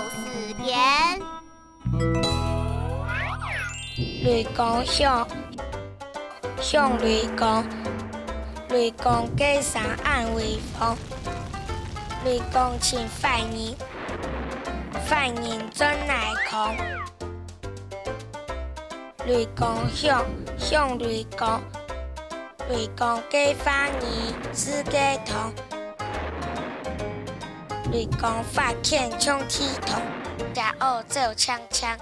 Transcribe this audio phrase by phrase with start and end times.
[0.00, 1.20] 又四篇。
[4.24, 5.28] 雷公向
[6.58, 7.64] 向雷公，
[8.70, 10.96] 雷公街上岸微风，
[12.24, 13.76] 雷公请犯人，
[15.06, 16.74] 犯人尊来空。
[19.26, 20.24] 雷公向
[20.56, 21.60] 向雷公，
[22.70, 25.69] 雷公给犯人是给同。
[27.92, 30.00] 雷公发欠冲剃头，
[30.54, 31.98] 加二做枪枪。